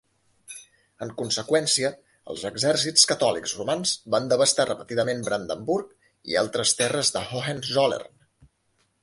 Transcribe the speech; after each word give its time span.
En 1.05 1.09
conseqüència, 1.17 1.91
els 2.33 2.45
exèrcits 2.49 3.03
catòlics 3.11 3.53
romans 3.59 3.93
van 4.15 4.31
devastar 4.33 4.67
repetidament 4.71 5.23
Brandenburg 5.29 5.93
i 6.33 6.41
altres 6.45 6.75
terres 6.83 7.15
de 7.19 7.25
Hohenzollern. 7.31 8.11